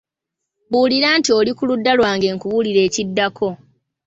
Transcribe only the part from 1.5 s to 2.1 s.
ku ludda